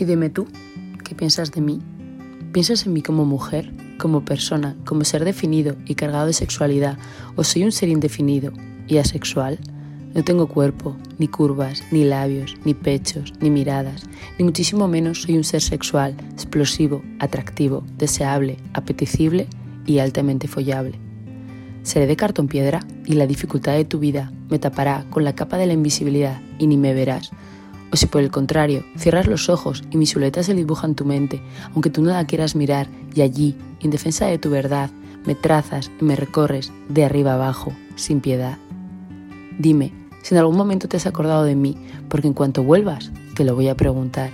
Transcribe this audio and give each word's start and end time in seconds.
Y 0.00 0.06
dime 0.06 0.30
tú, 0.30 0.48
¿qué 1.04 1.14
piensas 1.14 1.52
de 1.52 1.60
mí? 1.60 1.78
¿Piensas 2.52 2.86
en 2.86 2.94
mí 2.94 3.02
como 3.02 3.26
mujer, 3.26 3.70
como 3.98 4.24
persona, 4.24 4.74
como 4.86 5.04
ser 5.04 5.26
definido 5.26 5.76
y 5.84 5.94
cargado 5.94 6.26
de 6.26 6.32
sexualidad, 6.32 6.96
o 7.36 7.44
soy 7.44 7.64
un 7.64 7.70
ser 7.70 7.90
indefinido 7.90 8.50
y 8.88 8.96
asexual? 8.96 9.58
No 10.14 10.24
tengo 10.24 10.48
cuerpo, 10.48 10.96
ni 11.18 11.28
curvas, 11.28 11.82
ni 11.90 12.04
labios, 12.04 12.56
ni 12.64 12.72
pechos, 12.72 13.34
ni 13.42 13.50
miradas, 13.50 14.04
ni 14.38 14.44
muchísimo 14.46 14.88
menos 14.88 15.20
soy 15.20 15.36
un 15.36 15.44
ser 15.44 15.60
sexual, 15.60 16.16
explosivo, 16.32 17.02
atractivo, 17.18 17.84
deseable, 17.98 18.56
apetecible 18.72 19.48
y 19.84 19.98
altamente 19.98 20.48
follable. 20.48 20.98
Seré 21.82 22.06
de 22.06 22.16
cartón 22.16 22.48
piedra 22.48 22.80
y 23.04 23.12
la 23.12 23.26
dificultad 23.26 23.74
de 23.74 23.84
tu 23.84 23.98
vida 23.98 24.32
me 24.48 24.58
tapará 24.58 25.04
con 25.10 25.24
la 25.24 25.34
capa 25.34 25.58
de 25.58 25.66
la 25.66 25.74
invisibilidad 25.74 26.40
y 26.58 26.68
ni 26.68 26.78
me 26.78 26.94
verás. 26.94 27.32
O 27.92 27.96
si 27.96 28.06
por 28.06 28.22
el 28.22 28.30
contrario 28.30 28.84
cierras 28.96 29.26
los 29.26 29.48
ojos 29.48 29.82
y 29.90 29.96
mis 29.96 30.10
silueta 30.10 30.42
se 30.42 30.54
dibujan 30.54 30.94
tu 30.94 31.04
mente, 31.04 31.42
aunque 31.74 31.90
tú 31.90 32.02
no 32.02 32.10
la 32.10 32.26
quieras 32.26 32.54
mirar, 32.54 32.88
y 33.14 33.22
allí, 33.22 33.56
en 33.80 33.90
defensa 33.90 34.26
de 34.26 34.38
tu 34.38 34.50
verdad, 34.50 34.90
me 35.26 35.34
trazas 35.34 35.90
y 36.00 36.04
me 36.04 36.16
recorres 36.16 36.72
de 36.88 37.04
arriba 37.04 37.34
abajo, 37.34 37.72
sin 37.96 38.20
piedad. 38.20 38.58
Dime, 39.58 39.92
si 40.22 40.34
en 40.34 40.38
algún 40.38 40.56
momento 40.56 40.88
te 40.88 40.96
has 40.96 41.06
acordado 41.06 41.44
de 41.44 41.56
mí, 41.56 41.76
porque 42.08 42.28
en 42.28 42.34
cuanto 42.34 42.62
vuelvas, 42.62 43.10
te 43.34 43.44
lo 43.44 43.54
voy 43.54 43.68
a 43.68 43.76
preguntar. 43.76 44.30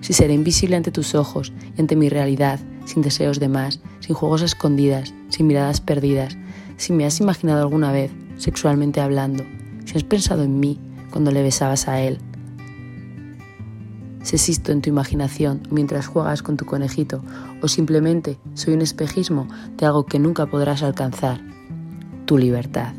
Si 0.00 0.12
seré 0.12 0.34
invisible 0.34 0.76
ante 0.76 0.92
tus 0.92 1.16
ojos 1.16 1.52
y 1.76 1.80
ante 1.80 1.96
mi 1.96 2.08
realidad, 2.08 2.60
sin 2.84 3.02
deseos 3.02 3.40
de 3.40 3.48
más, 3.48 3.80
sin 3.98 4.14
juegos 4.14 4.42
escondidas, 4.42 5.12
sin 5.30 5.48
miradas 5.48 5.80
perdidas, 5.80 6.36
si 6.76 6.92
me 6.92 7.04
has 7.04 7.18
imaginado 7.20 7.62
alguna 7.62 7.90
vez, 7.90 8.12
sexualmente 8.36 9.00
hablando, 9.00 9.44
si 9.84 9.96
has 9.96 10.04
pensado 10.04 10.44
en 10.44 10.60
mí 10.60 10.78
cuando 11.16 11.30
le 11.30 11.42
besabas 11.42 11.88
a 11.88 12.02
él, 12.02 12.18
si 14.22 14.36
existo 14.36 14.70
en 14.70 14.82
tu 14.82 14.90
imaginación 14.90 15.62
mientras 15.70 16.08
juegas 16.08 16.42
con 16.42 16.58
tu 16.58 16.66
conejito 16.66 17.22
o 17.62 17.68
simplemente 17.68 18.36
soy 18.52 18.74
un 18.74 18.82
espejismo 18.82 19.48
de 19.78 19.86
algo 19.86 20.04
que 20.04 20.18
nunca 20.18 20.44
podrás 20.44 20.82
alcanzar, 20.82 21.40
tu 22.26 22.36
libertad. 22.36 22.92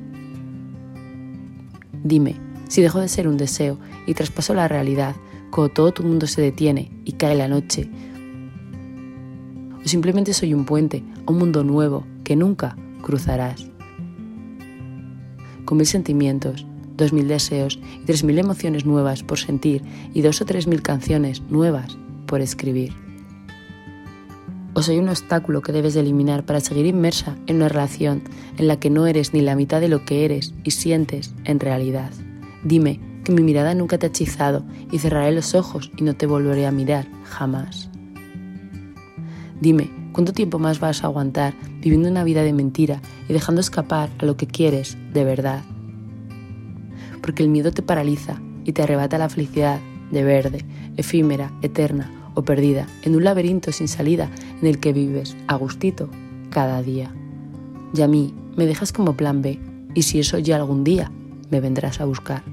Dime, 2.03 2.37
si 2.67 2.81
dejo 2.81 2.99
de 2.99 3.07
ser 3.07 3.27
un 3.27 3.37
deseo 3.37 3.77
y 4.07 4.15
traspaso 4.15 4.55
la 4.55 4.67
realidad, 4.67 5.15
cuando 5.51 5.71
todo 5.71 5.91
tu 5.91 6.01
mundo 6.01 6.25
se 6.25 6.41
detiene 6.41 6.89
y 7.05 7.11
cae 7.11 7.35
la 7.35 7.47
noche, 7.47 7.87
o 9.85 9.87
simplemente 9.87 10.33
soy 10.33 10.55
un 10.55 10.65
puente 10.65 11.03
a 11.27 11.31
un 11.31 11.37
mundo 11.37 11.63
nuevo 11.63 12.03
que 12.23 12.35
nunca 12.35 12.75
cruzarás. 13.03 13.69
Con 15.65 15.77
mil 15.77 15.85
sentimientos, 15.85 16.65
dos 16.97 17.13
mil 17.13 17.27
deseos 17.27 17.79
y 18.01 18.05
tres 18.05 18.23
mil 18.23 18.39
emociones 18.39 18.85
nuevas 18.85 19.23
por 19.23 19.37
sentir 19.37 19.83
y 20.13 20.21
dos 20.21 20.41
o 20.41 20.45
tres 20.45 20.67
mil 20.67 20.81
canciones 20.81 21.41
nuevas 21.49 21.97
por 22.25 22.41
escribir. 22.41 22.93
O 24.73 24.83
soy 24.83 24.99
un 24.99 25.09
obstáculo 25.09 25.61
que 25.61 25.71
debes 25.71 25.95
eliminar 25.95 26.45
para 26.45 26.59
seguir 26.59 26.85
inmersa 26.85 27.35
en 27.47 27.55
una 27.55 27.69
relación 27.69 28.23
en 28.57 28.67
la 28.67 28.79
que 28.79 28.89
no 28.89 29.07
eres 29.07 29.33
ni 29.33 29.41
la 29.41 29.55
mitad 29.55 29.81
de 29.81 29.87
lo 29.87 30.05
que 30.05 30.25
eres 30.25 30.53
y 30.63 30.71
sientes 30.71 31.33
en 31.45 31.59
realidad. 31.59 32.11
Dime 32.63 32.99
que 33.23 33.31
mi 33.31 33.41
mirada 33.41 33.73
nunca 33.73 33.97
te 33.97 34.05
ha 34.05 34.09
hechizado 34.09 34.63
y 34.91 34.99
cerraré 34.99 35.31
los 35.31 35.55
ojos 35.55 35.91
y 35.97 36.03
no 36.03 36.15
te 36.15 36.27
volveré 36.27 36.67
a 36.67 36.71
mirar 36.71 37.07
jamás. 37.23 37.89
Dime, 39.59 39.89
¿cuánto 40.13 40.31
tiempo 40.31 40.59
más 40.59 40.79
vas 40.79 41.03
a 41.03 41.07
aguantar 41.07 41.55
viviendo 41.81 42.09
una 42.09 42.23
vida 42.23 42.43
de 42.43 42.53
mentira 42.53 43.01
y 43.27 43.33
dejando 43.33 43.61
escapar 43.61 44.09
a 44.19 44.25
lo 44.25 44.37
que 44.37 44.45
quieres 44.45 44.95
de 45.11 45.23
verdad? 45.23 45.63
Porque 47.21 47.43
el 47.43 47.49
miedo 47.49 47.71
te 47.71 47.81
paraliza 47.81 48.41
y 48.65 48.73
te 48.73 48.83
arrebata 48.83 49.17
la 49.17 49.29
felicidad 49.29 49.79
de 50.11 50.23
verde, 50.23 50.65
efímera, 50.97 51.51
eterna, 51.61 52.11
o 52.37 52.43
perdida 52.43 52.85
en 53.01 53.15
un 53.15 53.23
laberinto 53.23 53.71
sin 53.71 53.87
salida 53.87 54.29
en 54.61 54.67
el 54.67 54.79
que 54.79 54.93
vives 54.93 55.35
a 55.47 55.55
gustito 55.55 56.07
cada 56.51 56.83
día. 56.83 57.11
Y 57.95 58.01
a 58.03 58.07
mí 58.07 58.33
me 58.55 58.67
dejas 58.67 58.93
como 58.93 59.17
plan 59.17 59.41
B 59.41 59.59
y 59.95 60.03
si 60.03 60.19
eso 60.19 60.37
ya 60.37 60.57
algún 60.57 60.83
día 60.83 61.11
me 61.49 61.61
vendrás 61.61 61.99
a 61.99 62.05
buscar. 62.05 62.43